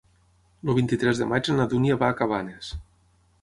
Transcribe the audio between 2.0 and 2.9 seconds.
va a Cabanes.